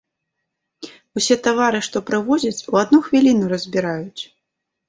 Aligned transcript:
Усе 1.19 1.37
тавары, 1.47 1.81
што 1.87 1.97
прывозяць, 2.09 2.65
у 2.73 2.81
адну 2.83 3.01
хвіліну 3.09 3.45
разбіраюць. 3.55 4.23